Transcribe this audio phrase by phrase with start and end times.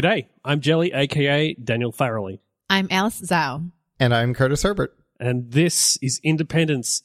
[0.00, 2.38] G'day, I'm Jelly, aka Daniel Farrelly,
[2.70, 3.70] I'm Alice Zhao.
[3.98, 4.96] And I'm Curtis Herbert.
[5.18, 7.02] and this is Independence,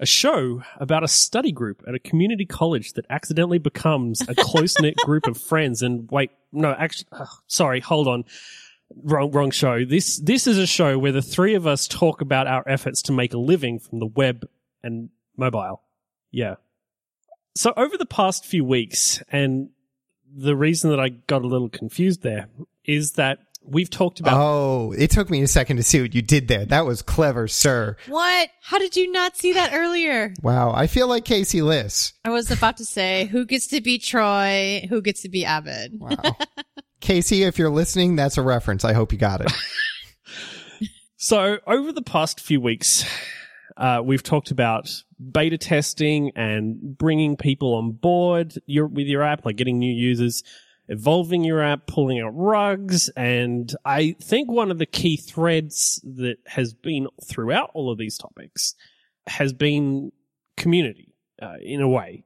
[0.00, 4.76] a show about a study group at a community college that accidentally becomes a close
[4.80, 5.82] knit group of friends.
[5.82, 8.24] And wait, no, actually, oh, sorry, hold on.
[9.04, 9.84] Wrong, wrong show.
[9.84, 13.12] This, this is a show where the three of us talk about our efforts to
[13.12, 14.48] make a living from the web
[14.82, 15.80] and mobile.
[16.32, 16.56] Yeah.
[17.54, 19.68] So over the past few weeks, and
[20.34, 22.48] the reason that I got a little confused there
[22.84, 26.22] is that we've talked about Oh, it took me a second to see what you
[26.22, 26.64] did there.
[26.64, 27.96] That was clever, sir.
[28.08, 28.50] What?
[28.62, 30.34] How did you not see that earlier?
[30.42, 30.72] Wow.
[30.72, 32.12] I feel like Casey Liss.
[32.24, 34.86] I was about to say, who gets to be Troy?
[34.88, 35.92] Who gets to be Abed?
[35.98, 36.16] Wow.
[37.00, 38.84] Casey, if you're listening, that's a reference.
[38.84, 39.52] I hope you got it.
[41.16, 43.04] So, over the past few weeks,
[43.82, 44.88] uh, we've talked about
[45.32, 50.44] beta testing and bringing people on board your, with your app, like getting new users,
[50.86, 53.08] evolving your app, pulling out rugs.
[53.16, 58.16] And I think one of the key threads that has been throughout all of these
[58.16, 58.76] topics
[59.26, 60.12] has been
[60.56, 62.24] community uh, in a way.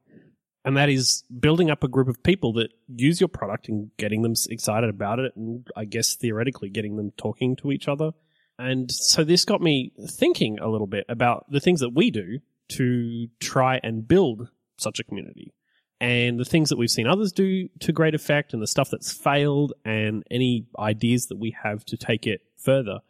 [0.67, 4.21] And that is building up a group of people that use your product and getting
[4.21, 5.33] them excited about it.
[5.37, 8.13] And I guess theoretically getting them talking to each other.
[8.59, 12.39] And so this got me thinking a little bit about the things that we do
[12.71, 15.53] to try and build such a community
[16.01, 19.13] and the things that we've seen others do to great effect and the stuff that's
[19.13, 23.01] failed and any ideas that we have to take it further.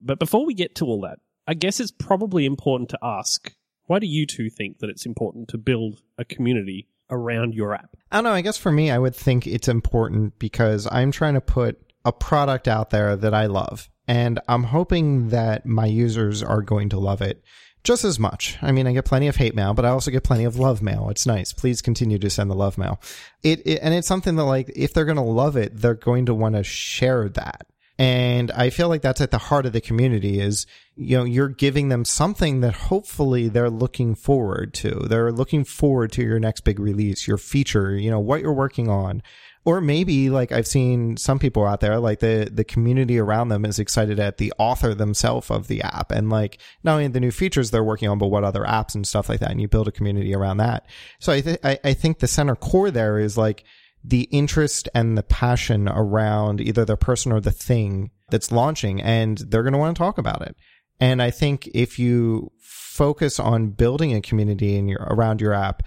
[0.00, 3.52] But before we get to all that, I guess it's probably important to ask
[3.86, 7.96] why do you two think that it's important to build a community around your app?
[8.10, 8.32] I don't know.
[8.32, 12.12] I guess for me, I would think it's important because I'm trying to put a
[12.12, 13.90] product out there that I love.
[14.06, 17.42] And I'm hoping that my users are going to love it
[17.84, 18.56] just as much.
[18.62, 20.82] I mean, I get plenty of hate mail, but I also get plenty of love
[20.82, 21.08] mail.
[21.10, 21.52] It's nice.
[21.52, 23.00] Please continue to send the love mail.
[23.42, 26.26] It, it and it's something that like, if they're going to love it, they're going
[26.26, 27.66] to want to share that.
[27.96, 31.48] And I feel like that's at the heart of the community is, you know, you're
[31.48, 34.90] giving them something that hopefully they're looking forward to.
[35.08, 38.88] They're looking forward to your next big release, your feature, you know, what you're working
[38.88, 39.22] on.
[39.64, 43.64] Or maybe like I've seen some people out there, like the, the community around them
[43.64, 47.30] is excited at the author themselves of the app and like not only the new
[47.30, 49.52] features they're working on, but what other apps and stuff like that.
[49.52, 50.84] And you build a community around that.
[51.20, 53.64] So I, th- I, I think the center core there is like,
[54.04, 59.38] the interest and the passion around either the person or the thing that's launching and
[59.38, 60.54] they're going to want to talk about it.
[61.00, 65.82] And I think if you focus on building a community in your around your app,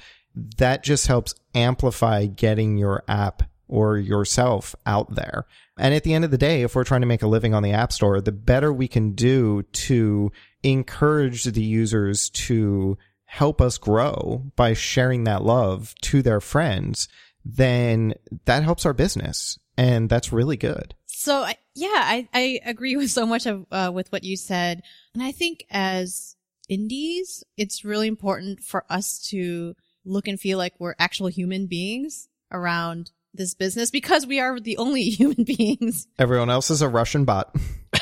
[0.57, 5.45] that just helps amplify getting your app or yourself out there.
[5.77, 7.63] And at the end of the day, if we're trying to make a living on
[7.63, 10.31] the App Store, the better we can do to
[10.63, 17.07] encourage the users to help us grow by sharing that love to their friends,
[17.55, 18.13] then
[18.45, 19.57] that helps our business.
[19.77, 20.95] And that's really good.
[21.05, 24.81] So yeah, I, I agree with so much of uh, with what you said,
[25.13, 26.35] and I think as
[26.67, 32.27] indies, it's really important for us to look and feel like we're actual human beings
[32.51, 36.07] around this business because we are the only human beings.
[36.17, 37.55] Everyone else is a Russian bot.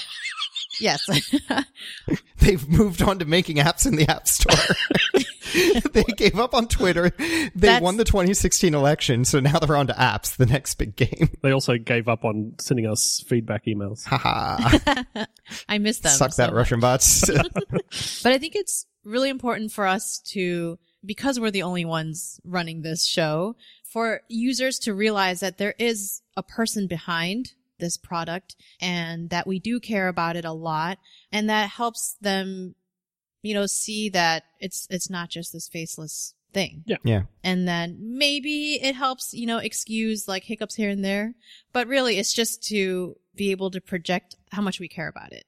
[0.79, 1.07] Yes.
[2.39, 4.75] They've moved on to making apps in the App Store.
[5.93, 7.09] they gave up on Twitter.
[7.09, 10.95] They That's- won the 2016 election, so now they're on to apps, the next big
[10.95, 11.29] game.
[11.41, 14.05] They also gave up on sending us feedback emails.
[14.05, 15.25] Haha.
[15.69, 16.11] I miss them.
[16.11, 16.57] Suck so that, much.
[16.57, 17.29] Russian bots.
[18.23, 22.81] But I think it's really important for us to, because we're the only ones running
[22.81, 29.29] this show, for users to realize that there is a person behind this product and
[29.29, 30.97] that we do care about it a lot
[31.31, 32.73] and that helps them,
[33.45, 36.83] you know, see that it's, it's not just this faceless thing.
[36.85, 36.97] yeah.
[37.03, 37.23] Yeah.
[37.43, 41.35] And then maybe it helps, you know, excuse like hiccups here and there,
[41.73, 45.45] but really it's just to be able to project how much we care about it.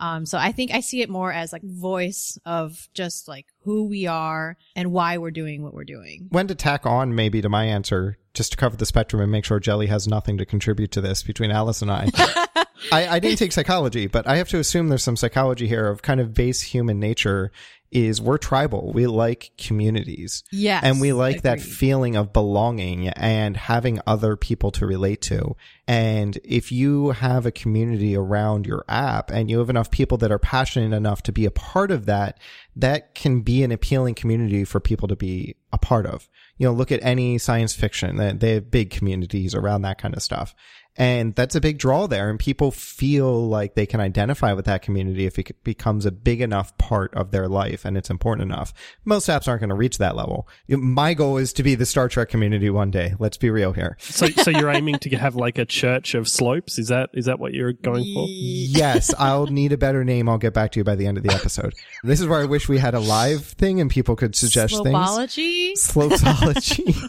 [0.00, 3.88] Um, so I think I see it more as like voice of just like who
[3.88, 6.28] we are and why we're doing what we're doing.
[6.30, 9.44] When to tack on maybe to my answer, just to cover the spectrum and make
[9.44, 12.10] sure Jelly has nothing to contribute to this between Alice and I.
[12.92, 16.02] I, I didn't take psychology, but I have to assume there's some psychology here of
[16.02, 17.50] kind of base human nature
[17.90, 18.92] is we're tribal.
[18.92, 20.44] We like communities.
[20.52, 20.84] Yes.
[20.84, 25.56] And we like that feeling of belonging and having other people to relate to.
[25.86, 30.30] And if you have a community around your app and you have enough people that
[30.30, 32.38] are passionate enough to be a part of that,
[32.76, 36.28] that can be an appealing community for people to be a part of.
[36.58, 40.14] You know, look at any science fiction that they have big communities around that kind
[40.14, 40.54] of stuff.
[40.98, 42.28] And that's a big draw there.
[42.28, 46.40] And people feel like they can identify with that community if it becomes a big
[46.40, 48.72] enough part of their life life and it's important enough.
[49.04, 50.48] Most apps aren't going to reach that level.
[50.68, 53.14] My goal is to be the Star Trek community one day.
[53.18, 53.96] Let's be real here.
[54.00, 56.78] So, so you're aiming to have like a church of slopes?
[56.78, 58.26] Is that is that what you're going for?
[58.28, 60.28] Yes, I'll need a better name.
[60.28, 61.74] I'll get back to you by the end of the episode.
[62.02, 64.96] This is where I wish we had a live thing and people could suggest things.
[64.96, 65.72] Slopology?
[65.72, 67.08] Slopology.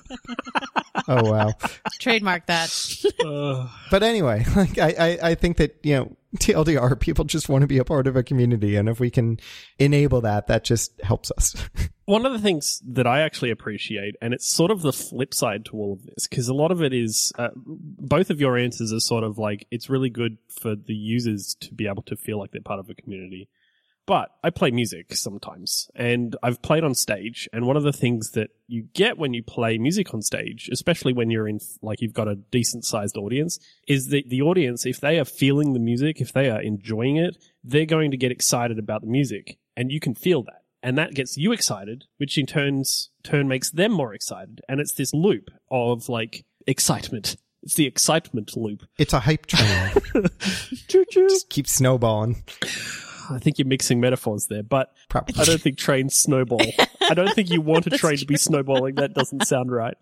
[1.07, 1.53] oh wow.
[1.99, 2.69] Trademark that.
[3.91, 7.67] But anyway, like I, I, I think that, you know, TLDR, people just want to
[7.67, 8.75] be a part of a community.
[8.75, 9.39] And if we can
[9.79, 11.55] enable that, that just helps us.
[12.05, 15.65] one of the things that I actually appreciate, and it's sort of the flip side
[15.65, 18.91] to all of this, because a lot of it is uh, both of your answers
[18.93, 22.39] are sort of like it's really good for the users to be able to feel
[22.39, 23.49] like they're part of a community.
[24.09, 27.47] But I play music sometimes, and I've played on stage.
[27.53, 31.13] And one of the things that you get when you play music on stage, especially
[31.13, 34.99] when you're in like you've got a decent sized audience, is that the audience, if
[34.99, 38.79] they are feeling the music, if they are enjoying it, they're going to get excited
[38.79, 42.47] about the music, and you can feel that and that gets you excited, which in
[42.47, 47.35] turns turn makes them more excited, and it's this loop of like excitement.
[47.61, 48.87] It's the excitement loop.
[48.97, 49.91] It's a hype train.
[51.11, 52.41] Just keep snowballing.
[53.29, 55.35] I think you're mixing metaphors there, but Probably.
[55.39, 56.61] I don't think trains snowball.
[57.09, 58.95] I don't think you want a train to be snowballing.
[58.95, 59.95] That doesn't sound right.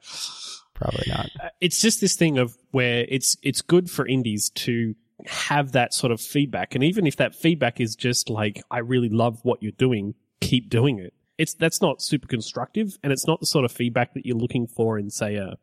[0.73, 1.29] Probably not.
[1.41, 4.95] Uh, It's just this thing of where it's it's good for indies to
[5.25, 9.09] have that sort of feedback, and even if that feedback is just like, "I really
[9.09, 11.13] love what you're doing," keep doing it.
[11.37, 14.67] It's that's not super constructive, and it's not the sort of feedback that you're looking
[14.67, 15.57] for in, say, a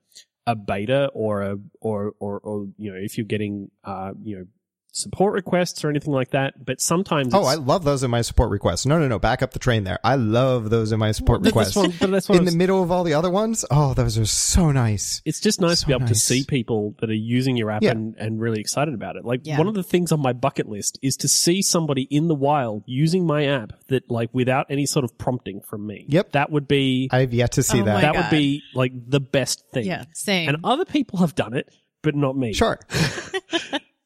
[0.47, 4.45] a beta or a or or, or you know if you're getting uh you know
[4.97, 6.65] support requests or anything like that.
[6.65, 8.87] But sometimes Oh, I love those in my support requests.
[8.87, 9.19] No, no, no.
[9.19, 9.99] Back up the train there.
[10.05, 11.75] I love those in my support But requests.
[11.75, 13.65] That's one, but that's one in of the middle of all the other ones.
[13.73, 15.21] Oh, those are so nice.
[15.25, 17.91] it's just nice to be able to see people that are using your app Yeah.
[17.91, 19.25] and, and really excited about it.
[19.25, 19.59] Like Yeah.
[19.59, 22.85] one of the things on my bucket list is to see somebody in the wild
[22.87, 26.05] using my app that like without any sort of prompting from me.
[26.09, 26.33] Yep.
[26.33, 28.01] That would be I've yet to see Oh that.
[28.01, 28.23] that God.
[28.27, 29.87] would be like the best thing.
[29.87, 30.49] Yeah, same.
[30.49, 31.69] And other people have done it,
[32.03, 32.53] but not me.
[32.53, 32.79] Sure.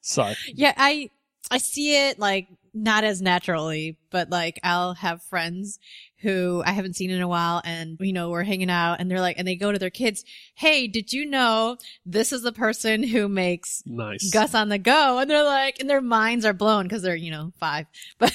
[0.08, 1.10] So yeah, I
[1.50, 5.78] I see it like not as naturally, but like I'll have friends
[6.20, 9.20] who I haven't seen in a while and you know, we're hanging out and they're
[9.20, 10.24] like and they go to their kids,
[10.54, 11.76] "Hey, did you know
[12.06, 14.30] this is the person who makes nice.
[14.32, 17.30] Gus on the go?" And they're like and their minds are blown cuz they're, you
[17.30, 17.86] know, 5.
[18.18, 18.32] But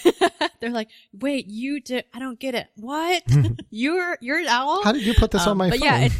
[0.59, 2.67] they're like, "Wait, you did I don't get it.
[2.75, 3.23] What?
[3.71, 5.87] you're you're an owl?" How did you put this Um, on my but phone?
[5.87, 6.11] yeah, it,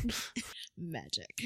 [0.77, 1.41] magic.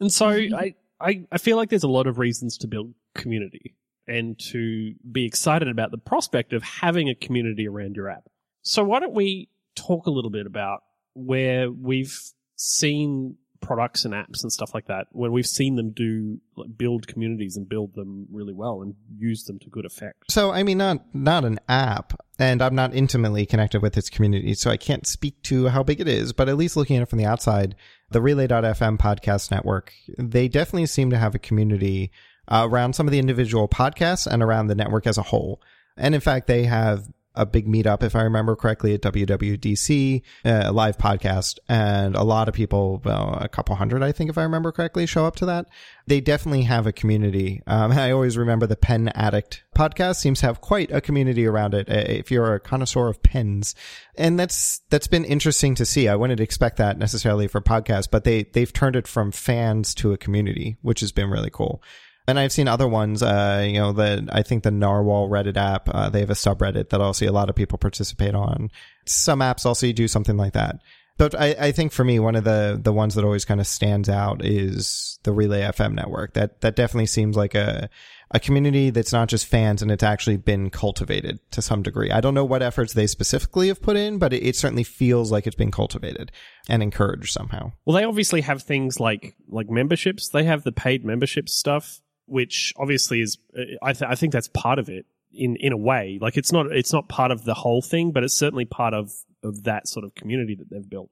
[0.00, 0.74] And so I,
[1.04, 5.26] I, I feel like there's a lot of reasons to build community and to be
[5.26, 8.24] excited about the prospect of having a community around your app.
[8.62, 10.80] So why don't we talk a little bit about
[11.12, 12.18] where we've
[12.56, 17.06] seen products and apps and stuff like that, where we've seen them do like, build
[17.06, 20.30] communities and build them really well and use them to good effect.
[20.30, 24.54] So I mean, not not an app, and I'm not intimately connected with its community,
[24.54, 26.32] so I can't speak to how big it is.
[26.32, 27.74] But at least looking at it from the outside,
[28.10, 32.10] the Relay.fm podcast network, they definitely seem to have a community
[32.48, 35.60] uh, around some of the individual podcasts and around the network as a whole.
[35.96, 40.62] And in fact, they have a big meetup, if I remember correctly, at WWDC, uh,
[40.66, 44.38] a live podcast, and a lot of people, well, a couple hundred, I think, if
[44.38, 45.66] I remember correctly, show up to that.
[46.06, 47.62] They definitely have a community.
[47.66, 51.74] Um, I always remember the Pen Addict podcast seems to have quite a community around
[51.74, 51.88] it.
[51.88, 53.74] uh, If you're a connoisseur of pens,
[54.16, 56.08] and that's that's been interesting to see.
[56.08, 60.12] I wouldn't expect that necessarily for podcasts, but they they've turned it from fans to
[60.12, 61.82] a community, which has been really cool.
[62.26, 65.88] And I've seen other ones, uh, you know, the, I think the Narwhal Reddit app,
[65.92, 68.70] uh, they have a subreddit that I'll see a lot of people participate on.
[69.04, 70.80] Some apps also do something like that.
[71.16, 73.66] But I, I think for me, one of the, the ones that always kind of
[73.66, 76.32] stands out is the Relay FM network.
[76.32, 77.88] That, that definitely seems like a,
[78.32, 82.10] a community that's not just fans and it's actually been cultivated to some degree.
[82.10, 85.30] I don't know what efforts they specifically have put in, but it, it certainly feels
[85.30, 86.32] like it's been cultivated
[86.68, 87.72] and encouraged somehow.
[87.84, 90.28] Well, they obviously have things like like memberships.
[90.28, 93.38] They have the paid membership stuff, which obviously is
[93.82, 96.18] I, th- I think that's part of it in in a way.
[96.20, 99.12] Like it's not it's not part of the whole thing, but it's certainly part of
[99.42, 101.10] of that sort of community that they've built.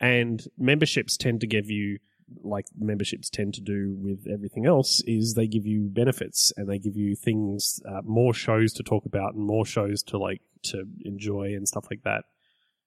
[0.00, 1.98] And memberships tend to give you
[2.42, 6.78] like memberships tend to do with everything else is they give you benefits and they
[6.78, 10.84] give you things uh, more shows to talk about and more shows to like to
[11.04, 12.24] enjoy and stuff like that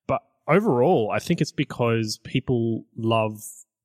[0.08, 3.42] but overall i think it's because people love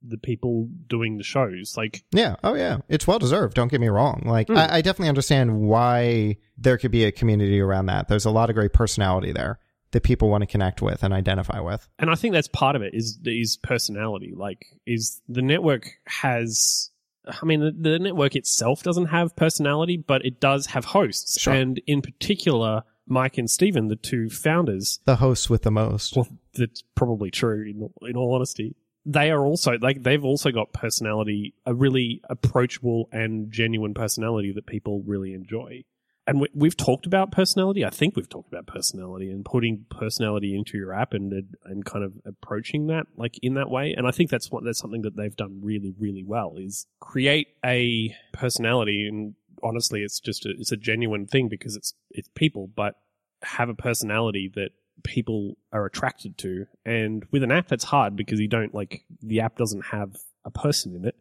[0.06, 2.37] the people doing the shows like Yeah.
[2.44, 2.78] Oh, yeah.
[2.88, 3.54] It's well deserved.
[3.54, 4.23] Don't get me wrong.
[4.26, 4.56] Like, Mm.
[4.56, 8.08] I, I definitely understand why there could be a community around that.
[8.08, 9.58] There's a lot of great personality there
[9.92, 11.88] that people want to connect with and identify with.
[12.00, 16.90] and i think that's part of it is is personality like is the network has
[17.28, 21.54] i mean the, the network itself doesn't have personality but it does have hosts Sure.
[21.54, 26.16] and in particular Myke and Stephen, the two founders, The hosts with the most.
[26.16, 28.75] well, that's probably true in, in all honesty.
[29.06, 34.66] They are also like they've also got personality, a really approachable and genuine personality that
[34.66, 35.84] people really enjoy.
[36.26, 37.84] And we, we've talked about personality.
[37.84, 41.32] I think we've talked about personality and putting personality into your app and
[41.64, 43.94] and kind of approaching that like in that way.
[43.94, 47.49] And I think that's what that's something that they've done really really well is create
[47.64, 49.06] a personality.
[49.06, 52.94] And honestly, it's just a, it's a genuine thing because it's it's people, but
[53.42, 54.70] have a personality that
[55.02, 56.66] people are attracted to.
[56.84, 60.50] And with an app, that's hard because you don't like the app doesn't have a
[60.50, 61.16] person in it.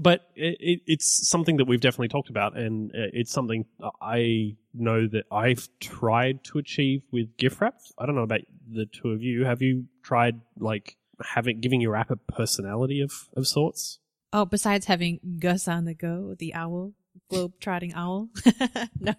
[0.00, 3.66] But it, it, it's something that we've definitely talked about, and uh, it's something
[4.00, 7.74] I know that I've tried to achieve with gift wrap.
[7.98, 9.44] I don't know about the two of you.
[9.44, 13.98] Have you tried like having giving your app a personality of of sorts?
[14.32, 16.92] Oh, besides having Gus on the go, the owl,
[17.28, 18.28] globe trotting owl.
[19.00, 19.14] no.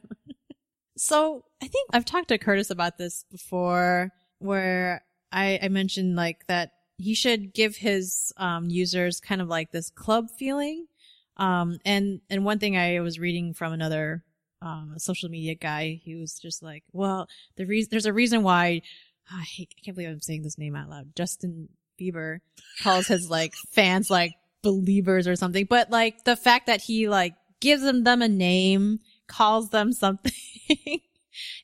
[0.99, 5.01] So I think I've talked to Curtis about this before where
[5.31, 9.89] I, I mentioned like that he should give his um, users kind of like this
[9.89, 10.87] club feeling.
[11.37, 14.25] Um, and, and one thing I was reading from another
[14.61, 18.81] um, social media guy, he was just like, well, the reason, there's a reason why,
[19.31, 21.15] I, hate, I can't believe I'm saying this name out loud.
[21.15, 22.39] Justin Bieber
[22.83, 27.35] calls his like fans like believers or something, but like the fact that he like
[27.61, 28.99] gives them them a name,
[29.29, 30.33] calls them something,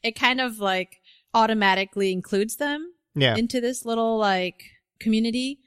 [0.04, 1.02] it kind of like
[1.34, 3.36] automatically includes them Yeah.
[3.36, 4.64] into this little like
[5.00, 5.60] community.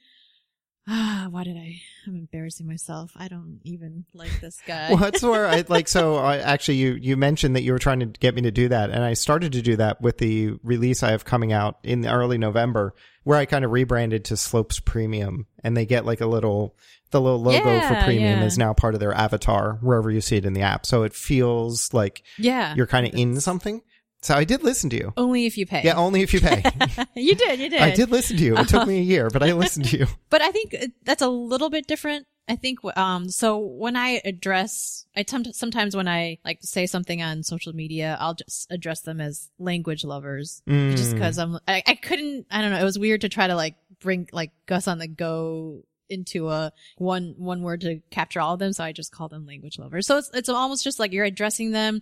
[0.89, 1.81] Ah, why did I?
[2.07, 3.13] I'm embarrassing myself.
[3.17, 4.89] I don't even like this guy.
[4.89, 5.89] well, that's where I like.
[5.89, 8.69] So I actually, you you mentioned that you were trying to get me to do
[8.69, 12.07] that, and I started to do that with the release I have coming out in
[12.07, 16.27] early November, where I kind of rebranded to Slopes Premium, and they get like a
[16.27, 16.75] little
[17.11, 18.45] the little logo for premium yeah.
[18.45, 21.15] is now part of their avatar wherever you see it in the app, so it
[21.15, 23.83] feels like yeah, you're kind of in something.
[24.23, 25.13] So I did listen to you.
[25.17, 25.83] only if you pay.
[25.85, 26.63] Yeah, only if you pay.
[27.15, 27.61] you did.
[27.61, 27.81] You did.
[27.81, 28.57] I did listen to you.
[28.57, 30.07] It took me a year, but I listened to you.
[30.31, 32.27] but I think that's a little bit different.
[32.51, 37.43] I think, um, so when I address, I sometimes when I like say something on
[37.43, 41.13] social media, I'll just address them as language lovers just Mm.
[41.13, 42.81] because I'm, I, I couldn't, I don't know.
[42.81, 46.73] It was weird to try to like bring like Gus on the go into a
[46.97, 48.73] one, one word to capture all of them.
[48.73, 50.07] So I just call them language lovers.
[50.07, 52.01] So it's, it's almost just like you're addressing them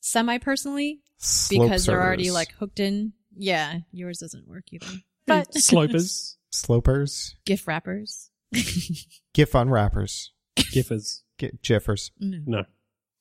[0.00, 1.00] semi personally
[1.50, 3.12] because they're already like hooked in.
[3.36, 3.78] Yeah.
[3.92, 4.86] Yours doesn't work either,
[5.26, 8.30] but Slopers, slopers, gift wrappers.
[9.34, 11.20] GIF unwrappers, giffers.
[11.38, 12.10] G- jiffers.
[12.18, 12.38] No.
[12.46, 12.64] No.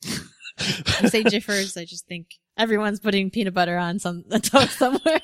[0.60, 5.22] I say jiffers, I just think everyone's putting peanut butter on some a toast somewhere.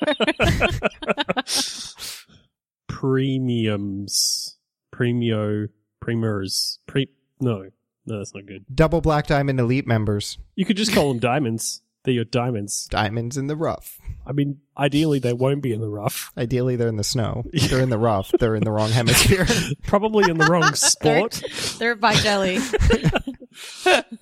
[2.86, 4.56] Premiums,
[4.94, 5.68] premio,
[6.00, 7.08] premiers, pre.
[7.40, 7.70] No,
[8.06, 8.64] no, that's not good.
[8.74, 10.38] Double Black Diamond Elite members.
[10.54, 11.82] You could just call them diamonds.
[12.04, 12.86] They're your diamonds.
[12.90, 13.98] Diamonds in the rough.
[14.26, 16.32] I mean, ideally they won't be in the rough.
[16.36, 17.44] Ideally, they're in the snow.
[17.52, 18.30] They're in the rough.
[18.38, 19.46] They're in the wrong hemisphere.
[19.86, 21.42] Probably in the wrong sport.
[21.78, 22.56] They're by jelly.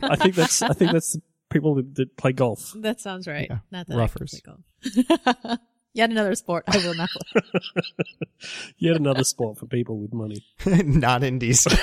[0.00, 0.62] I think that's.
[0.62, 1.16] I think that's
[1.50, 2.72] people that, that play golf.
[2.76, 3.48] That sounds right.
[3.50, 4.40] Yeah, Not that ruffers.
[4.44, 5.58] I can play golf.
[5.94, 7.42] Yet another sport I will not play.
[8.78, 10.44] Yet another sport for people with money.
[10.66, 11.66] Not indies.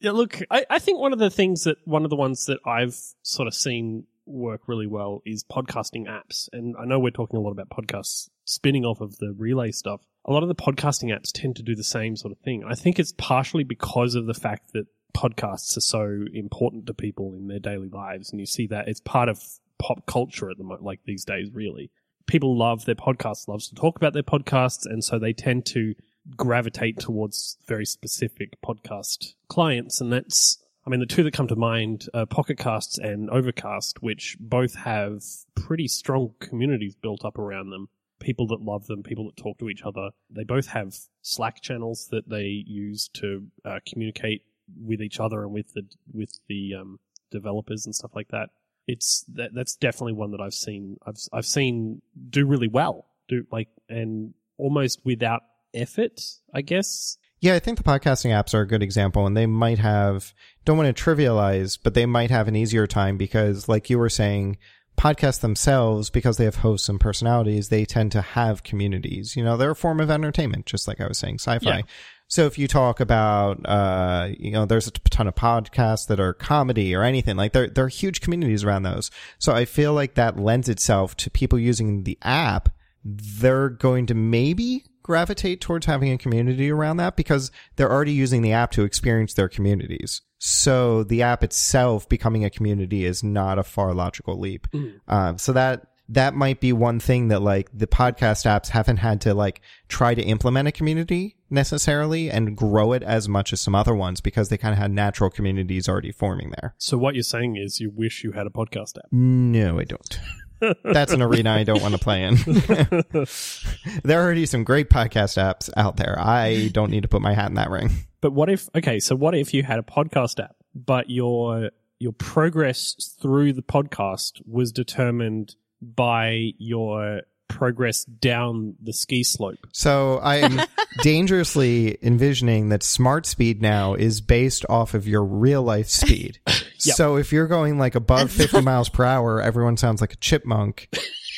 [0.00, 2.60] Yeah, look, I, I think one of the things that one of the ones that
[2.64, 6.48] I've sort of seen work really well is podcasting apps.
[6.52, 10.02] And I know we're talking a lot about podcasts spinning off of the relay stuff.
[10.24, 12.62] A lot of the podcasting apps tend to do the same sort of thing.
[12.64, 17.34] I think it's partially because of the fact that podcasts are so important to people
[17.34, 18.30] in their daily lives.
[18.30, 19.42] And you see that it's part of
[19.78, 21.90] pop culture at the moment, like these days, really.
[22.26, 24.84] People love their podcasts, loves to talk about their podcasts.
[24.84, 25.94] And so they tend to
[26.36, 30.00] gravitate towards very specific podcast clients.
[30.00, 34.02] And that's, I mean, the two that come to mind are Pocket Casts and Overcast,
[34.02, 35.22] which both have
[35.54, 37.88] pretty strong communities built up around them.
[38.20, 40.10] People that love them, people that talk to each other.
[40.28, 44.42] They both have Slack channels that they use to uh, communicate
[44.76, 45.82] with each other and with the
[46.12, 46.98] with the um,
[47.30, 48.50] developers and stuff like that.
[48.88, 53.06] It's that that's definitely one that I've seen I've I've seen do really well.
[53.28, 55.42] Do like and almost without
[55.74, 56.20] effort,
[56.52, 57.18] I guess.
[57.40, 60.76] Yeah, I think the podcasting apps are a good example, and they might have, don't
[60.76, 64.58] want to trivialize, but they might have an easier time because, like you were saying,
[64.96, 69.36] podcasts themselves, because they have hosts and personalities, they tend to have communities.
[69.36, 71.76] You know, they're a form of entertainment, just like I was saying, sci fi.
[71.76, 71.82] Yeah.
[72.28, 76.34] So if you talk about, uh, you know, there's a ton of podcasts that are
[76.34, 79.10] comedy or anything like there, there are huge communities around those.
[79.38, 82.68] So I feel like that lends itself to people using the app.
[83.02, 88.42] They're going to maybe gravitate towards having a community around that because they're already using
[88.42, 90.20] the app to experience their communities.
[90.36, 94.68] So the app itself becoming a community is not a far logical leap.
[95.08, 99.20] Um, so that that might be one thing that like the podcast apps haven't had
[99.22, 103.74] to like try to implement a community necessarily and grow it as much as some
[103.74, 106.74] other ones because they kind of had natural communities already forming there.
[106.78, 109.12] So what you're saying is you wish you had a podcast app.
[109.12, 110.20] No, I don't.
[110.84, 112.36] That's an arena I don't want to play in.
[114.02, 116.16] there are already some great podcast apps out there.
[116.18, 117.90] I don't need to put my hat in that ring.
[118.20, 122.12] But what if okay, so what if you had a podcast app, but your your
[122.12, 129.58] progress through the podcast was determined by your progress down the ski slope?
[129.72, 130.60] So I'm
[131.02, 136.40] dangerously envisioning that smart speed now is based off of your real life speed.
[136.84, 136.94] Yep.
[136.94, 140.88] So if you're going like above 50 miles per hour, everyone sounds like a chipmunk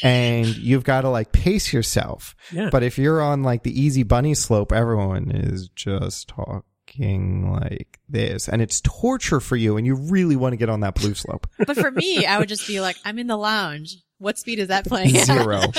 [0.02, 2.36] and you've got to like pace yourself.
[2.52, 2.68] Yeah.
[2.70, 8.50] But if you're on like the easy bunny slope, everyone is just talking like this
[8.50, 11.46] and it's torture for you and you really want to get on that blue slope.
[11.58, 13.96] But for me, I would just be like, I'm in the lounge.
[14.20, 15.10] What speed is that playing?
[15.24, 15.62] Zero.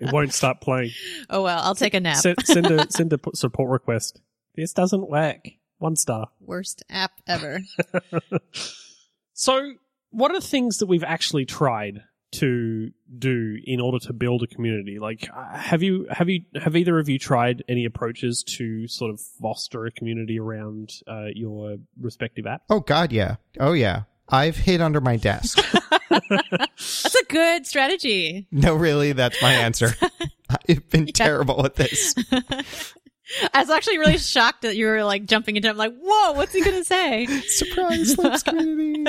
[0.00, 0.90] It won't stop playing.
[1.28, 2.16] Oh well, I'll take a nap.
[2.16, 4.20] Send, send a send a p- support request.
[4.56, 5.46] This doesn't work.
[5.78, 6.28] One star.
[6.40, 7.60] Worst app ever.
[9.34, 9.74] So,
[10.10, 14.98] what are things that we've actually tried to do in order to build a community?
[14.98, 19.10] Like, uh, have you have you have either of you tried any approaches to sort
[19.10, 22.62] of foster a community around uh, your respective app?
[22.70, 23.36] Oh God, yeah.
[23.58, 24.02] Oh yeah.
[24.30, 25.58] I've hid under my desk.
[26.10, 28.46] That's a good strategy.
[28.50, 29.94] No, really, that's my answer.
[30.68, 32.14] I've been terrible at this.
[33.54, 35.68] I was actually really shocked that you were like jumping into.
[35.68, 37.26] I'm like, whoa, what's he gonna say?
[37.46, 39.04] Surprise community.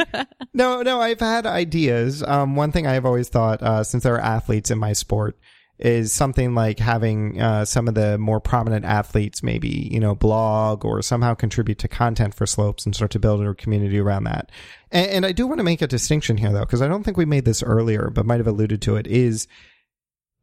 [0.53, 2.21] No, no, I've had ideas.
[2.21, 5.39] Um, one thing I've always thought, uh, since there are athletes in my sport,
[5.81, 10.85] is something like having uh, some of the more prominent athletes maybe you know blog
[10.85, 14.51] or somehow contribute to content for slopes and start to build a community around that.
[14.91, 17.17] And, and i do want to make a distinction here though because i don't think
[17.17, 19.47] we made this earlier but might have alluded to it is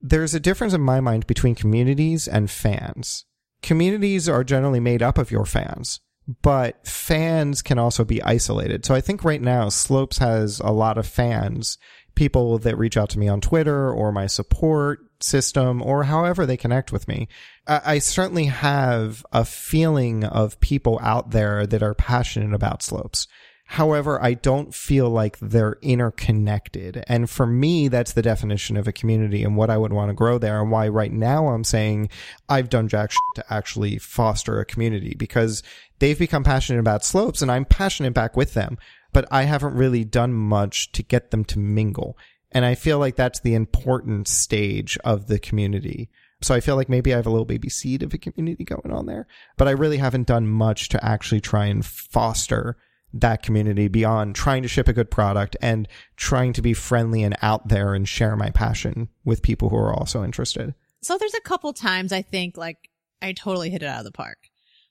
[0.00, 3.24] there's a difference in my mind between communities and fans.
[3.62, 6.00] Communities are generally made up of your fans
[6.42, 8.84] but fans can also be isolated.
[8.84, 11.78] So i think right now slopes has a lot of fans
[12.14, 16.56] people that reach out to me on Twitter or my support system or however they
[16.56, 17.28] connect with me.
[17.66, 23.26] I, I certainly have a feeling of people out there that are passionate about slopes.
[23.70, 27.04] However, I don't feel like they're interconnected.
[27.06, 30.14] And for me, that's the definition of a community and what I would want to
[30.14, 32.08] grow there and why right now I'm saying
[32.48, 35.62] I've done jack shit to actually foster a community because
[35.98, 38.78] they've become passionate about slopes and I'm passionate back with them
[39.12, 42.16] but I haven't really done much to get them to mingle.
[42.52, 46.08] And I feel like that's the important stage of the community.
[46.40, 48.92] So I feel like maybe I have a little baby seed of a community going
[48.92, 52.76] on there, but I really haven't done much to actually try and foster
[53.12, 57.36] that community beyond trying to ship a good product and trying to be friendly and
[57.42, 60.74] out there and share my passion with people who are also interested.
[61.02, 64.12] So there's a couple times I think like I totally hit it out of the
[64.12, 64.38] park.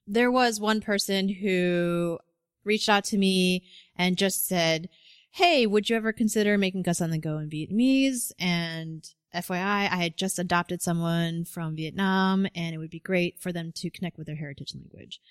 [0.05, 2.19] There was one person who
[2.63, 3.63] reached out to me
[3.95, 4.89] and just said,
[5.37, 8.31] Hey, would you ever consider making Gus on the Go in Vietnamese?
[8.39, 13.51] And FYI, I had just adopted someone from Vietnam and it would be great for
[13.51, 15.21] them to connect with their heritage language.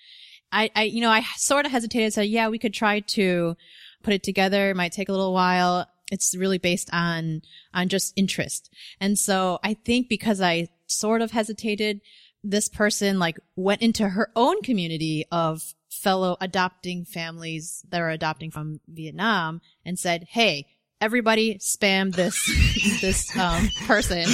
[0.49, 3.57] I, I, you know, I sort of hesitated, said, yeah, we could try to
[4.01, 4.69] put it together.
[4.69, 5.85] It might take a little while.
[6.09, 7.41] It's really based on,
[7.73, 8.73] on just interest.
[9.01, 11.99] And so I think because I sort of hesitated,
[12.45, 18.51] this person like went into her own community of fellow adopting families that are adopting
[18.51, 20.67] from Vietnam and said, Hey,
[21.01, 24.25] everybody spam this, this, um, person.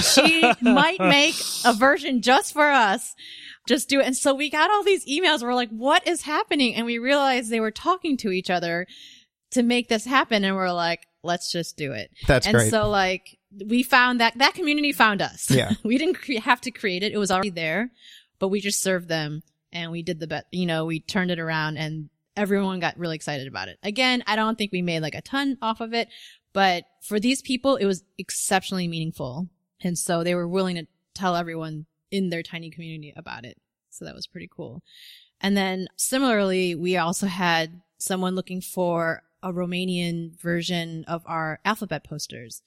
[0.00, 3.14] She might make a version just for us.
[3.66, 4.06] Just do it.
[4.06, 5.42] And so we got all these emails.
[5.42, 6.74] We're like, what is happening?
[6.74, 8.86] And we realized they were talking to each other
[9.50, 10.44] to make this happen.
[10.44, 12.10] And we're like, let's just do it.
[12.26, 12.70] That's and great.
[12.70, 15.50] so like we found that that community found us.
[15.50, 15.72] Yeah.
[15.84, 17.12] we didn't cre- have to create it.
[17.12, 17.90] It was already there,
[18.38, 21.38] but we just served them and we did the bet, you know, we turned it
[21.38, 23.78] around and everyone got really excited about it.
[23.82, 26.08] Again, I don't think we made like a ton off of it,
[26.52, 29.48] but for these people, it was exceptionally meaningful.
[29.80, 33.58] And so they were willing to tell everyone in their tiny community about it.
[33.90, 34.82] So that was pretty cool.
[35.40, 42.04] And then similarly, we also had someone looking for a Romanian version of our alphabet
[42.04, 42.62] posters.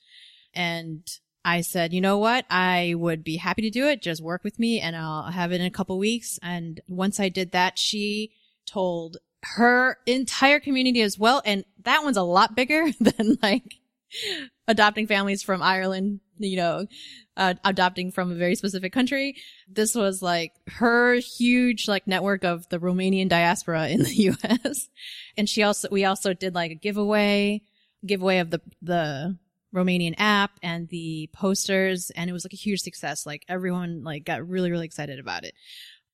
[0.54, 1.06] And
[1.44, 2.46] I said, you know what?
[2.50, 4.02] I would be happy to do it.
[4.02, 6.38] Just work with me and I'll have it in a couple weeks.
[6.44, 8.32] And once I did that, she
[8.66, 11.42] told her entire community as well.
[11.46, 13.76] And that one's a lot bigger than like
[14.68, 16.86] adopting families from Ireland, you know,
[17.38, 19.36] uh, adopting from a very specific country.
[19.68, 24.90] This was like her huge like network of the Romanian diaspora in the US.
[25.38, 27.64] and she also, we also did like a giveaway,
[28.06, 29.38] giveaway of the, the
[29.74, 32.12] Romanian app and the posters.
[32.12, 33.26] And it was like a huge success.
[33.26, 35.54] Like everyone like got really, really excited about it.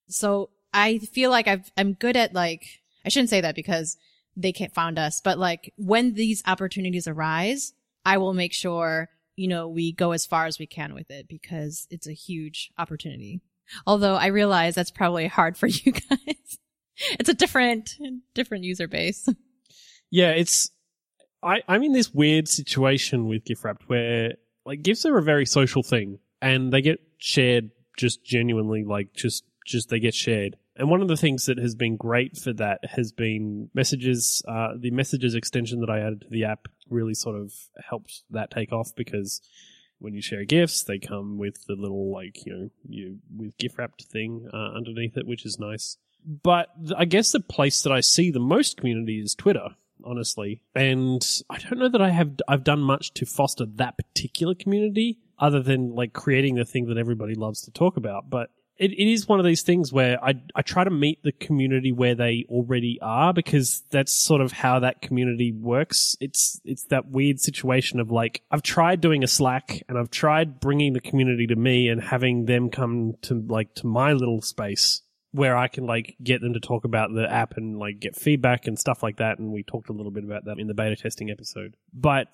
[0.07, 2.65] So I feel like I've, I'm good at like,
[3.05, 3.97] I shouldn't say that because
[4.35, 7.73] they can't found us, but like when these opportunities arise,
[8.05, 11.27] I will make sure, you know, we go as far as we can with it
[11.27, 13.41] because it's a huge opportunity.
[13.85, 16.57] Although I realize that's probably hard for you guys.
[17.19, 17.95] it's a different,
[18.33, 19.27] different user base.
[20.09, 20.71] Yeah, it's
[21.43, 24.33] I, I'm in this weird situation with GIFwrapped where
[24.65, 29.43] like gifts are a very social thing and they get shared just genuinely like just
[29.65, 30.55] just they get shared.
[30.75, 34.43] And one of the things that has been great for that has been messages.
[34.47, 37.51] Uh, the messages extension that I added to the app really sort of
[37.89, 39.41] helped that take off because
[39.99, 44.05] when you share gifts, they come with the little like you know you with GIFwrapped
[44.05, 45.97] thing uh, underneath it, which is nice.
[46.25, 50.61] But I guess the place that I see the most community is Twitter honestly.
[50.75, 55.19] And I don't know that I have I've done much to foster that particular community
[55.39, 58.29] other than like creating the thing that everybody loves to talk about.
[58.29, 61.31] But it, it is one of these things where I I try to meet the
[61.31, 66.15] community where they already are because that's sort of how that community works.
[66.19, 70.59] It's it's that weird situation of like I've tried doing a Slack and I've tried
[70.59, 75.01] bringing the community to me and having them come to like to my little space
[75.31, 78.65] where I can like get them to talk about the app and like get feedback
[78.65, 79.39] and stuff like that.
[79.39, 81.75] And we talked a little bit about that in the beta testing episode.
[81.93, 82.29] But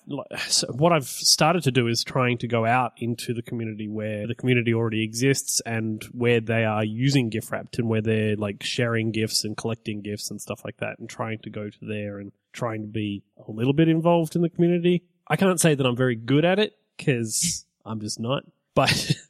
[0.46, 4.26] so what I've started to do is trying to go out into the community where
[4.26, 8.62] the community already exists and where they are using GIF wrapped and where they're like
[8.62, 12.18] sharing gifts and collecting gifts and stuff like that and trying to go to there
[12.18, 15.02] and trying to be a little bit involved in the community.
[15.26, 19.12] I can't say that I'm very good at it because I'm just not, but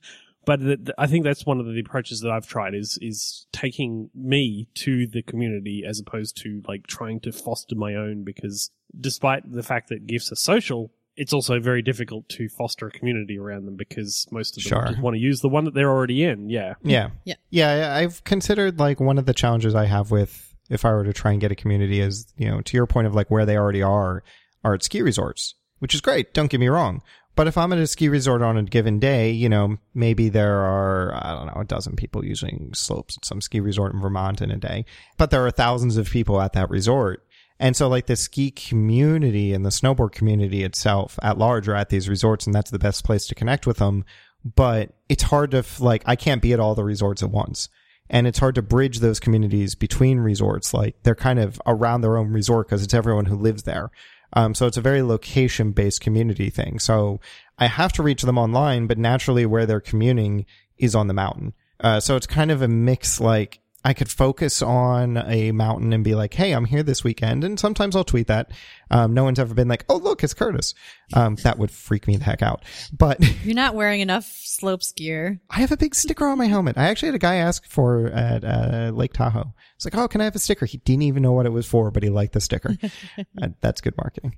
[0.47, 3.47] but the, the, I think that's one of the approaches that I've tried is is
[3.53, 8.71] taking me to the community as opposed to like trying to foster my own because
[8.99, 13.39] despite the fact that gifts are social, it's also very difficult to foster a community
[13.39, 14.87] around them because most of them Sure.
[14.89, 16.49] just want to use the one that they're already in.
[16.49, 16.75] Yeah.
[16.83, 17.11] Yeah.
[17.25, 17.35] Yeah.
[17.51, 17.95] Yeah.
[17.95, 21.33] I've considered like one of the challenges I have with if I were to try
[21.33, 23.83] and get a community is, you know, to your point of like where they already
[23.83, 24.25] are,
[24.65, 26.33] are at ski resorts, which is great.
[26.35, 27.03] Don't get me wrong.
[27.37, 30.61] But if I'm at a ski resort on a given day, you know, maybe there
[30.61, 34.41] are, I don't know, a dozen people using slopes at some ski resort in Vermont
[34.41, 34.85] in a day,
[35.17, 37.27] but there are thousands of people at that resort.
[37.59, 41.89] And so like the ski community and the snowboard community itself at large are at
[41.89, 44.05] these resorts and that's the best place to connect with them.
[44.45, 47.69] But it's hard to like, I can't be at all the resorts at once.
[48.11, 50.75] And it's hard to bridge those communities between resorts.
[50.75, 53.91] Like they're kind of around their own resort because it's everyone who lives there.
[54.35, 56.79] Um, so it's a very location based community thing.
[56.79, 57.21] So
[57.59, 60.45] I have to reach them online, but naturally where they're communing
[60.77, 61.55] is on the mountain.
[61.81, 66.03] Uh, so it's kind of a mix like I could focus on a mountain and
[66.03, 67.45] be like, Hey, I'm here this weekend.
[67.45, 68.51] And sometimes I'll tweet that.
[68.91, 70.75] Um, no one's ever been like, Oh, look, it's Curtis.
[71.13, 72.65] Um, that would freak me the heck out.
[72.93, 75.41] But You're not wearing enough slopes gear.
[75.51, 76.79] I have a big sticker on my helmet.
[76.79, 79.53] I actually had a guy ask for at uh, Lake Tahoe.
[79.77, 80.67] It's like, oh, can I have a sticker?
[80.67, 82.77] He didn't even know what it was for, but he liked the sticker.
[83.43, 84.37] uh, that's good marketing.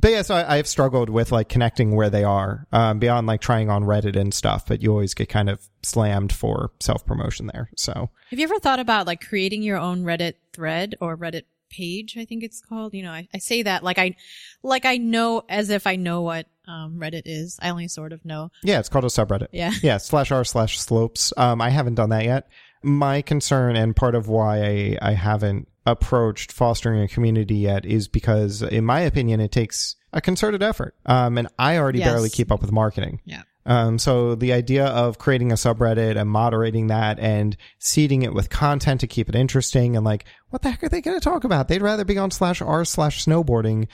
[0.00, 3.40] But yeah, so I, I've struggled with like connecting where they are um, beyond like
[3.40, 4.66] trying on Reddit and stuff.
[4.66, 7.70] But you always get kind of slammed for self promotion there.
[7.76, 12.16] So Have you ever thought about like creating your own Reddit thread or Reddit page?
[12.18, 12.94] I think it's called.
[12.94, 14.14] You know, I, I say that like I,
[14.62, 17.58] like I know as if I know what um, Reddit is.
[17.62, 18.50] I only sort of know.
[18.62, 19.48] yeah, it's called a subreddit.
[19.52, 19.72] Yeah.
[19.82, 22.48] yeah slash r slash slopes um i haven't done that yet
[22.82, 28.06] my concern and part of why I, I haven't approached fostering a community yet is
[28.08, 32.08] because in my opinion it takes a concerted effort um and i already Yes.
[32.08, 33.42] barely keep up with marketing Yeah.
[33.68, 38.50] Um, so the idea of creating a subreddit and moderating that and seeding it with
[38.50, 41.44] content to keep it interesting and like, what the heck are they going to talk
[41.44, 41.68] about?
[41.68, 43.86] They'd rather be on slash r slash snowboarding,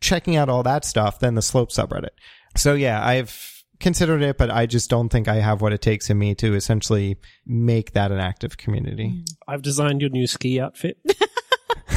[0.00, 2.10] checking out all that stuff than the slope subreddit.
[2.56, 6.10] So yeah, I've considered it, but I just don't think I have what it takes
[6.10, 7.16] in me to essentially
[7.46, 9.24] make that an active community.
[9.48, 10.98] I've designed your new ski outfit.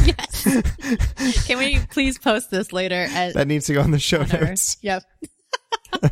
[0.06, 1.46] Yes.
[1.48, 3.08] Can we please post this later?
[3.10, 4.78] At, That needs to go on the show on notes.
[4.82, 5.04] Yep.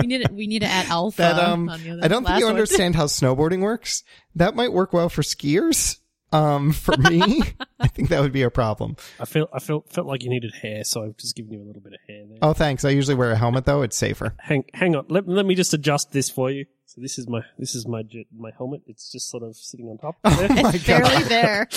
[0.00, 1.22] we need to, we need to add alpha.
[1.22, 2.54] That um, on the other I don't think you one.
[2.54, 4.04] understand how snowboarding works.
[4.34, 5.98] That might work well for skiers.
[6.32, 7.42] Um, for me,
[7.80, 8.96] I think that would be a problem.
[9.20, 11.66] I felt I felt felt like you needed hair, so I've just given you a
[11.66, 12.38] little bit of hair there.
[12.42, 12.84] Oh, thanks.
[12.84, 13.82] I usually wear a helmet though.
[13.82, 14.34] It's safer.
[14.38, 15.06] Hang hang on.
[15.08, 16.66] Let, let me just adjust this for you.
[16.86, 18.02] So this is my this is my
[18.36, 18.82] my helmet.
[18.86, 20.16] It's just sort of sitting on top.
[20.24, 20.48] there.
[20.50, 21.68] Oh my It's barely there.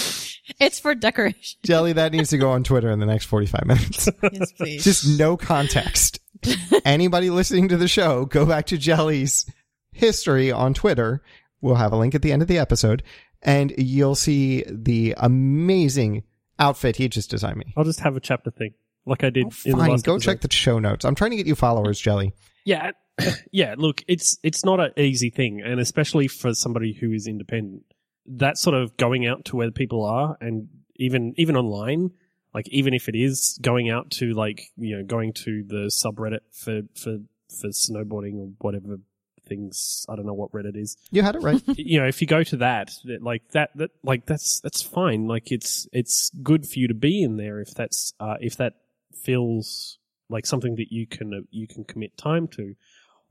[0.60, 1.60] It's for decoration.
[1.64, 4.10] Jelly, that needs to go on Twitter in the next 45 minutes.
[4.32, 4.84] Yes, please.
[4.84, 6.20] Just no context.
[6.86, 9.46] Anybody listening to the show, go back to Jelly's
[9.92, 11.22] history on Twitter.
[11.62, 13.04] We'll have a link at the end of the episode,
[13.42, 16.24] and you'll see the amazing
[16.58, 17.74] outfit he just designed me.
[17.78, 18.74] I'll just have a chapter thing,
[19.06, 20.22] like I did Oh, in the fine, go episode.
[20.22, 21.06] check the show notes.
[21.06, 22.34] I'm trying to get you followers, Jelly.
[22.66, 22.92] Yeah,
[23.52, 23.76] yeah.
[23.78, 27.84] Look, it's it's not an easy thing, and especially for somebody who is independent,
[28.26, 32.12] that sort of going out to where people are, and even even online,
[32.54, 36.42] like even if it is going out to like you know going to the subreddit
[36.52, 38.98] for for for snowboarding or whatever
[39.50, 40.96] things I don't know what Reddit is.
[41.12, 41.62] You had it right.
[41.76, 45.28] you know, if you go to that, like that, that, like that's that's fine.
[45.28, 48.76] Like it's it's good for you to be in there if that's uh, if that
[49.24, 49.98] feels
[50.30, 52.76] like something that you can uh, you can commit time to,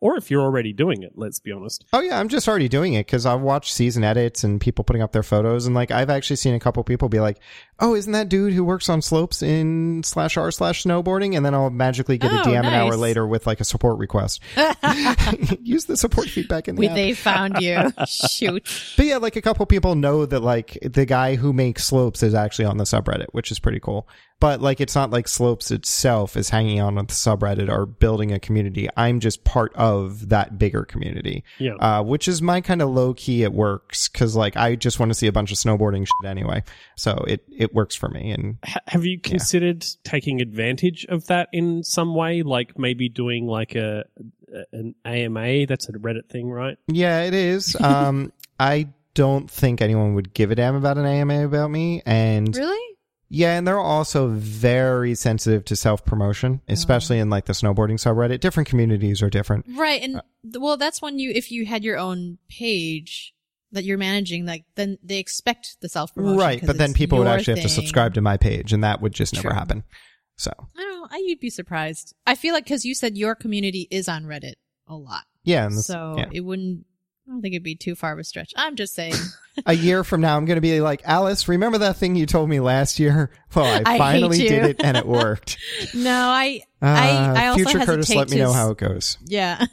[0.00, 1.12] or if you're already doing it.
[1.16, 1.84] Let's be honest.
[1.92, 5.02] Oh yeah, I'm just already doing it because I've watched season edits and people putting
[5.02, 7.38] up their photos, and like I've actually seen a couple people be like,
[7.80, 11.54] "Oh, isn't that dude who works on slopes in slash r slash snowboarding?" And then
[11.54, 14.40] I'll magically get a Oh, DM an hour later with like a support request.
[15.62, 16.94] Use the support feedback in the We, app.
[16.94, 17.92] they found you.
[18.06, 18.66] Shoot.
[18.96, 22.34] But yeah, like a couple people know that like the guy who makes slopes is
[22.34, 24.08] actually on the subreddit, which is pretty cool.
[24.40, 28.30] But like it's not like slopes itself is hanging out on the subreddit or building
[28.32, 28.88] a community.
[28.96, 31.42] I'm just part of that bigger community.
[31.58, 31.74] Yeah.
[31.74, 35.10] Uh, which is my kind of low key it works because like I just want
[35.10, 36.62] to see a bunch of snowboarding shit anyway.
[36.96, 41.48] So it it works for me and H- have you considered taking advantage of that
[41.52, 44.04] in some way, like maybe doing like a
[44.72, 45.66] an AMA?
[45.66, 46.78] That's a Reddit thing, right?
[46.86, 47.76] yeah, it is.
[47.88, 52.54] Um, I don't think anyone would give a damn about an AMA about me and
[52.56, 52.94] Really?
[53.30, 56.72] Yeah, and they're also very sensitive to self promotion, mm-hmm.
[56.72, 58.40] especially in like the snowboarding subreddit.
[58.40, 59.66] Different communities are different.
[59.68, 60.02] Right.
[60.02, 63.34] And uh, th- well, that's when you, if you had your own page
[63.72, 66.38] that you're managing, like then they expect the self promotion.
[66.38, 69.12] Right, but then people would actually have to subscribe to my page, and that would
[69.12, 69.56] just never True.
[69.56, 69.84] happen.
[70.36, 71.08] So, I don't know.
[71.10, 72.14] I, you'd be surprised.
[72.26, 74.54] I feel like because you said your community is on Reddit
[74.86, 75.24] a lot.
[75.44, 76.30] yeah, so yeah.
[76.32, 76.86] it wouldn't,
[77.28, 78.54] I don't think it'd be too far of a stretch.
[78.56, 79.12] I'm just saying.
[79.66, 82.48] a year from now, I'm going to be like, Alice, remember that thing you told
[82.48, 83.30] me last year?
[83.54, 85.56] Well, I I finally did it, and it worked.
[85.94, 89.16] no, I, Uh, I also future Curtis, let me know how it goes.
[89.24, 89.64] yeah.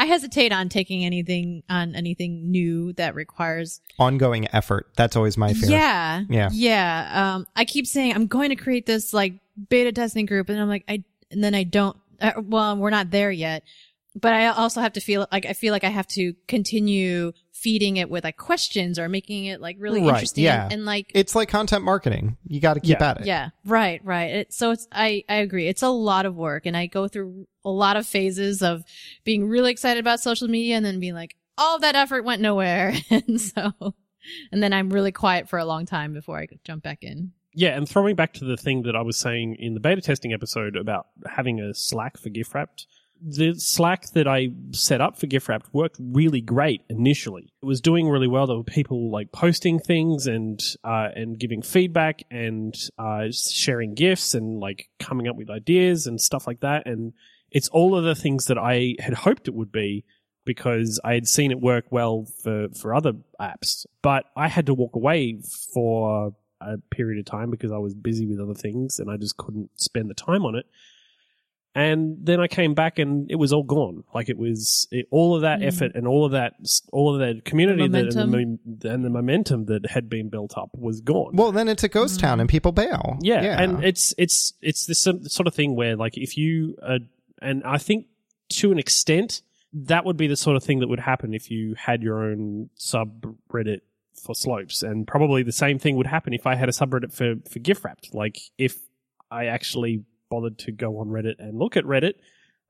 [0.00, 4.86] I hesitate on taking anything on anything new that requires Ongoing effort.
[4.96, 5.70] That's always my fear.
[5.70, 6.22] Yeah.
[6.30, 6.48] Yeah.
[6.52, 7.34] Yeah.
[7.34, 9.34] Um, I keep saying I'm going to create this like
[9.68, 13.10] beta testing group and I'm like, I, and then I don't, uh, well, we're not
[13.10, 13.64] there yet,
[14.14, 17.96] but I also have to feel like, I feel like I have to continue feeding
[17.96, 20.44] it with like questions or making it like really Right, interesting.
[20.44, 20.64] yeah.
[20.64, 22.36] And, and, like, It's like content marketing.
[22.46, 23.10] You got to keep Yeah.
[23.10, 23.26] at it.
[23.26, 24.30] yeah, right, right.
[24.30, 25.66] It, so it's, I, I agree.
[25.68, 28.82] It's a lot of work and I go through a lot of phases of
[29.24, 32.94] being really excited about social media and then being like, all that effort went nowhere.
[33.10, 33.72] and so,
[34.52, 37.32] and then I'm really quiet for a long time before I could jump back in.
[37.54, 40.32] Yeah, and throwing back to the thing that I was saying in the beta testing
[40.32, 42.84] episode about having a Slack for GIFwrapped,
[43.20, 47.52] the Slack that I set up for GIFwrapped worked really great initially.
[47.62, 48.46] It was doing really well.
[48.46, 54.34] There were people like posting things and uh, and giving feedback and uh, sharing gifts
[54.34, 56.86] and like coming up with ideas and stuff like that.
[56.86, 57.12] And
[57.50, 60.04] it's all of the things that I had hoped it would be
[60.44, 63.84] because I had seen it work well for, for other apps.
[64.02, 65.40] But I had to walk away
[65.74, 69.36] for a period of time because I was busy with other things and I just
[69.36, 70.66] couldn't spend the time on it.
[71.78, 74.02] And then I came back and it was all gone.
[74.14, 75.66] Like it was it, all of that Mm.
[75.66, 76.54] effort and all of that,
[76.92, 78.90] all of that community The that, and, the, momentum.
[78.90, 81.36] and the momentum that had been built up was gone.
[81.36, 83.16] Well, then it's a ghost town and people bail.
[83.20, 86.98] Yeah, and it's it's it's this sort sort of thing where like if you uh,
[87.40, 88.06] and I think
[88.60, 91.74] to an extent that would be the sort of thing that would happen if you
[91.76, 93.80] had your own subreddit
[94.24, 97.36] for slopes, and probably the same thing would happen if I had a subreddit for
[97.48, 98.14] for GIFwrapped.
[98.14, 98.78] Like if
[99.30, 102.14] I actually bothered to go on Reddit and look at Reddit,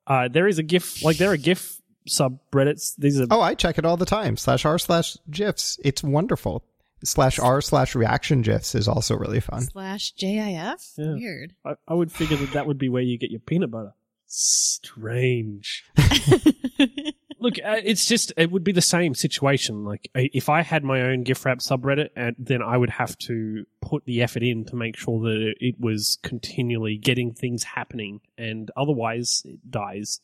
[0.06, 2.96] uh, there is a GIF like there are GIF subreddits.
[2.96, 4.36] These are Oh, I check it all the time.
[4.36, 5.78] Slash r slash gifs.
[5.84, 6.64] It's wonderful.
[7.04, 9.62] Slash r slash reaction gifs is also really fun.
[9.62, 10.94] Slash JIF?
[10.96, 11.14] Yeah.
[11.14, 11.54] Weird.
[11.64, 13.92] I, I would figure that that would be where you get your peanut butter.
[14.26, 15.84] Strange.
[17.40, 19.84] Look, uh, it's just it would be the same situation.
[19.84, 23.64] Like if I had my own gift wrap subreddit, and then I would have to
[23.80, 28.70] put the effort in to make sure that it was continually getting things happening, and
[28.76, 30.20] otherwise it dies.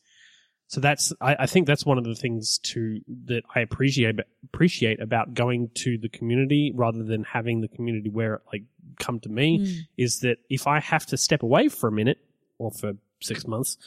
[0.67, 4.99] So that's I, I think that's one of the things to that I appreciate appreciate
[4.99, 8.63] about going to the community rather than having the community where it like
[8.99, 9.87] come to me Mm.
[9.97, 12.17] is that if I have to step away for a minute
[12.57, 13.77] or for six months,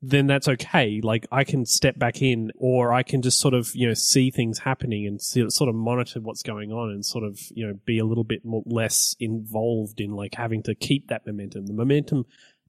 [0.00, 1.00] then that's okay.
[1.02, 4.30] Like I can step back in, or I can just sort of you know see
[4.30, 7.74] things happening and see, sort of monitor what's going on, and sort of you know
[7.84, 11.66] be a little bit more less involved in like having to keep that momentum.
[11.66, 12.26] The momentum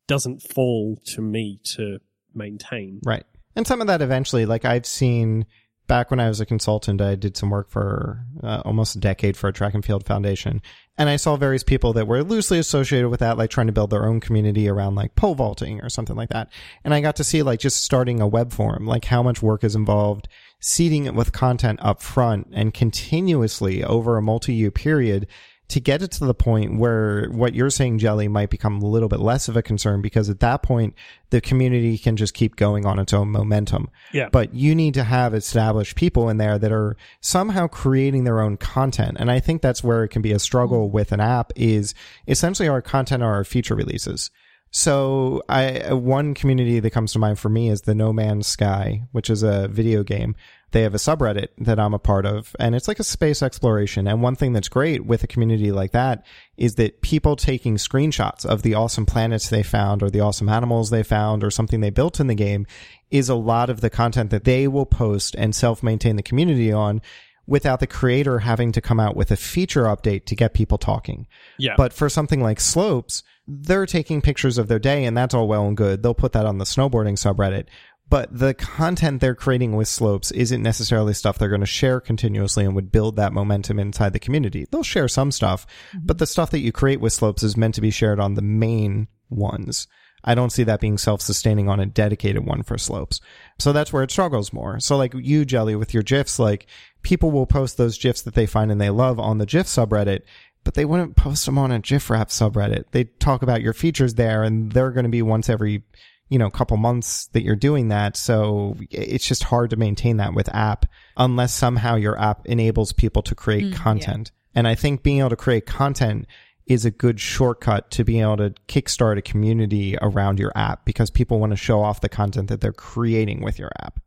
[0.07, 1.99] doesn't fall to me to
[2.33, 2.99] maintain.
[3.05, 3.25] Right.
[3.55, 5.45] And some of that eventually, like I've seen
[5.89, 9.35] back when I was a consultant, I did some work for uh, almost a decade
[9.35, 10.61] for a track and field foundation.
[10.97, 13.89] And I saw various people that were loosely associated with that, like trying to build
[13.89, 16.49] their own community around like pole vaulting or something like that.
[16.85, 19.63] And I got to see like just starting a web forum, like how much work
[19.63, 25.27] is involved, seeding it with content up front and continuously over a multi year period
[25.69, 29.07] to get it to the point where what you're saying, Jelly, might become a little
[29.07, 30.95] bit less of a concern because at that point,
[31.29, 33.89] the community can just keep going on its own momentum.
[34.11, 34.29] Yeah.
[34.31, 38.57] But you need to have established people in there that are somehow creating their own
[38.57, 39.17] content.
[39.19, 41.93] And I think that's where it can be a struggle with an app is
[42.27, 44.31] essentially our content are our feature releases.
[44.71, 49.03] So I, one community that comes to mind for me is the No Man's Sky,
[49.11, 50.35] which is a video game.
[50.71, 54.07] They have a subreddit that I'm a part of and it's like a space exploration.
[54.07, 56.25] And one thing that's great with a community like that
[56.57, 60.89] is that people taking screenshots of the awesome planets they found or the awesome animals
[60.89, 62.67] they found or something they built in the game
[63.09, 67.01] is a lot of the content that they will post and self-maintain the community on
[67.47, 71.25] without the creator having to come out with a feature update to get people talking.
[71.57, 71.73] Yeah.
[71.75, 75.67] But for something like slopes, they're taking pictures of their day and that's all well
[75.67, 76.03] and good.
[76.03, 77.65] They'll put that on the snowboarding subreddit.
[78.09, 82.65] But the content they're creating with slopes isn't necessarily stuff they're going to share continuously
[82.65, 84.65] and would build that momentum inside the community.
[84.69, 86.05] They'll share some stuff, mm-hmm.
[86.05, 88.41] but the stuff that you create with slopes is meant to be shared on the
[88.41, 89.87] main ones.
[90.23, 93.21] I don't see that being self-sustaining on a dedicated one for slopes.
[93.57, 94.79] So that's where it struggles more.
[94.79, 96.67] So like you, Jelly, with your GIFs, like
[97.03, 100.23] people will post those GIFs that they find and they love on the GIF subreddit,
[100.63, 102.85] but they wouldn't post them on a GIFwrapped subreddit.
[102.91, 105.83] They talk about your features there and they're going to be once every,
[106.29, 108.15] you know, couple months that you're doing that.
[108.15, 110.85] So it's just hard to maintain that with app
[111.17, 113.77] unless somehow your app enables people to create Mm, yeah.
[113.77, 114.31] content.
[114.55, 116.27] And I think being able to create content
[116.67, 121.09] is a good shortcut to being able to kickstart a community around your app because
[121.09, 123.99] people want to show off the content that they're creating with your app.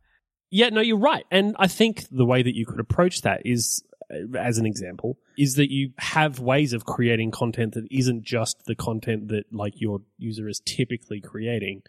[0.49, 1.25] Yeah, no, you're right.
[1.29, 5.17] And I think the way that you could approach that is, uh, as an example,
[5.37, 9.73] is that you have ways of creating content that isn't just the content that like
[9.81, 11.81] your user is typically creating.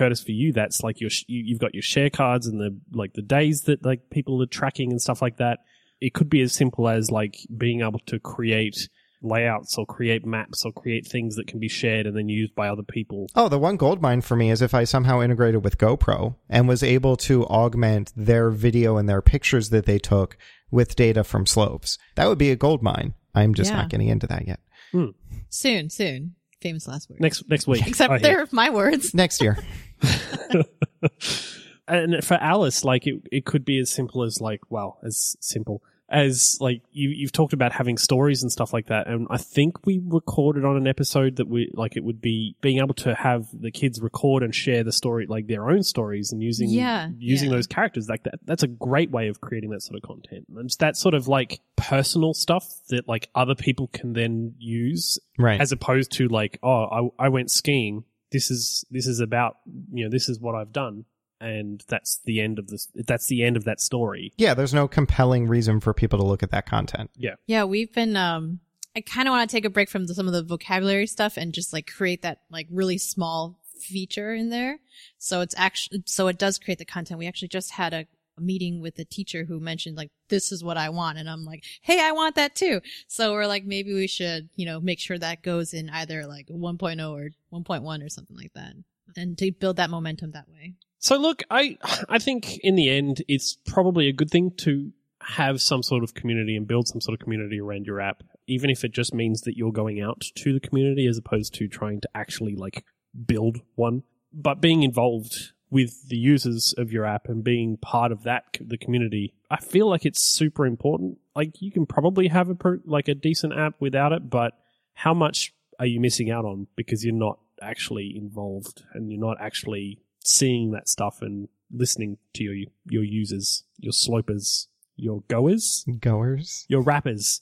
[0.00, 2.76] Curtis, for you, that's like your, sh- you, you've got your share cards and the,
[2.92, 5.58] like the days that like people are tracking and stuff like that.
[6.00, 8.88] It could be as simple as like being able to create
[9.22, 12.68] layouts or create maps or create things that can be shared and then used by
[12.68, 13.26] other people.
[13.34, 16.66] Oh, the one gold mine for me is if I somehow integrated with GoPro and
[16.66, 20.38] was able to augment their video and their pictures that they took
[20.70, 21.98] with data from slopes.
[22.14, 23.12] That would be a gold mine.
[23.34, 23.76] I'm just Yeah.
[23.76, 24.60] not getting into that yet.
[24.92, 25.08] Hmm.
[25.50, 26.34] Soon, soon.
[26.62, 27.20] Famous last word.
[27.20, 27.86] Next, next week.
[27.86, 28.22] Except I hear.
[28.36, 29.12] they're my words.
[29.14, 29.58] Next year.
[31.88, 35.82] and for Alice, like it, it could be as simple as like, well, as simple
[36.12, 39.06] as like you, you've talked about having stories and stuff like that.
[39.06, 42.78] And I think we recorded on an episode that we like it would be being
[42.78, 46.42] able to have the kids record and share the story, like their own stories and
[46.42, 47.54] using, Yeah, using yeah.
[47.56, 48.40] those characters like that.
[48.44, 50.46] That's a great way of creating that sort of content.
[50.50, 55.16] And it's that sort of like personal stuff that like other people can then use
[55.38, 55.60] Right.
[55.60, 58.02] as opposed to like, oh, I, I went skiing.
[58.32, 59.58] This is this is about
[59.92, 61.04] you know this is what I've done,
[61.40, 62.88] and that's the end of this.
[62.94, 64.32] That's the end of that story.
[64.36, 67.10] yeah, there's no compelling reason for people to look at that content.
[67.16, 68.16] Yeah, yeah we've been.
[68.16, 68.60] Um,
[68.96, 71.36] I kind of want to take a break from the, some of the vocabulary stuff
[71.36, 74.78] and just like create that like really small feature in there.
[75.18, 77.18] So it's actually so it does create the content.
[77.18, 78.06] We actually just had a,
[78.38, 81.44] a meeting with a teacher who mentioned like this is what I want, and I'm
[81.44, 82.80] like, hey, I want that too.
[83.08, 86.46] So we're like, maybe we should you know make sure that goes in either like
[86.48, 88.74] 1.0 or 1.1 or something like that,
[89.16, 90.74] and to build that momentum that way.
[90.98, 95.60] So look, I I think in the end, it's probably a good thing to have
[95.60, 98.84] some sort of community and build some sort of community around your app, even if
[98.84, 102.08] it just means that you're going out to the community as opposed to trying to
[102.14, 102.84] actually like
[103.26, 104.02] build one.
[104.32, 108.76] But being involved with the users of your app and being part of that the
[108.76, 111.18] community, I feel like it's super important.
[111.34, 114.54] Like you can probably have a like a decent app without it, but
[114.94, 119.36] how much are you missing out on because you're not actually involved and you're not
[119.40, 126.66] actually seeing that stuff and listening to your your users, your slopers, your goers, Goers.
[126.68, 127.40] your wrappers.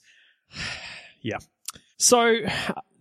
[1.21, 1.37] yeah.
[1.99, 2.35] So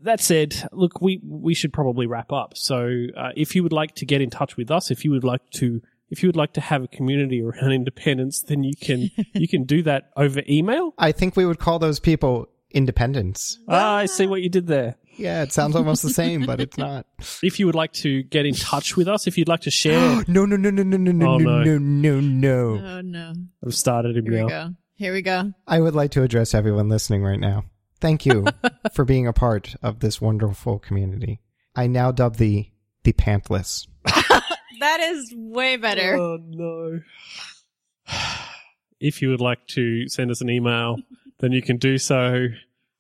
[0.03, 2.57] that said, look, we we should probably wrap up.
[2.57, 5.25] So uh, if you would like to get in touch with us, if you would
[5.25, 5.81] like to
[6.11, 9.65] if you would like to have a community around independence, then you can you can
[9.65, 10.95] do that over email.
[10.99, 13.59] I think we would call those people independents.
[13.69, 14.97] Ah, I see what you did there.
[15.17, 17.05] Yeah, it sounds almost the same, but it's not.
[17.43, 20.23] If you would like to get in touch with us, if you'd like to share,
[20.29, 21.63] no, no, no, no, no, no, no, Oh, no.
[21.65, 22.79] no, no, no.
[22.85, 23.33] Oh no!
[23.65, 24.45] I've started him Here now.
[24.45, 24.75] we go.
[24.95, 25.53] Here we go.
[25.67, 27.65] I would like to address everyone listening right now.
[28.01, 28.47] Thank you
[28.93, 31.41] for being a part of this wonderful community.
[31.75, 32.73] I now dub thee
[33.05, 33.87] the Pantless.
[34.05, 36.17] that is way better.
[36.17, 37.01] Oh no.
[39.01, 40.97] If you would like to send us an email,
[41.39, 42.49] then you can do so.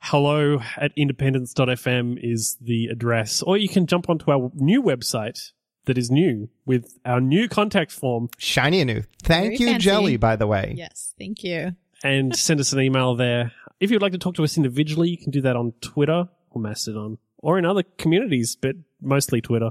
[0.00, 3.42] Hello at independence.fm is the address.
[3.42, 5.50] Or you can jump onto our new website
[5.86, 9.02] that is new with our new contact form Shiny and new.
[9.22, 9.84] Thank Very you, fancy.
[9.84, 10.74] Jelly, by the way.
[10.76, 11.74] Yes, thank you.
[12.04, 13.52] and send us an email there.
[13.80, 16.60] If you'd like to talk to us individually, you can do that on Twitter or
[16.60, 19.70] Mastodon or in other communities, but mostly Twitter.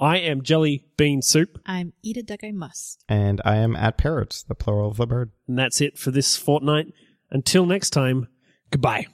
[0.00, 3.04] I am Jelly Bean Soup, I'm eat a duck I must.
[3.08, 5.32] And I am at parrots, the plural of the bird.
[5.46, 6.86] and that's it for this fortnight.
[7.30, 8.28] Until next time,
[8.70, 9.06] goodbye.